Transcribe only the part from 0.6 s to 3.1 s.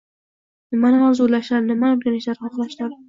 nimani orzulashlari, nimalarni o‘rganishni xohlashlari